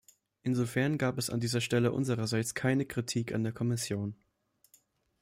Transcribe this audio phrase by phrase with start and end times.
[0.41, 4.15] Insofern gab es an dieser Stelle unsererseits keine Kritik an der Kommission.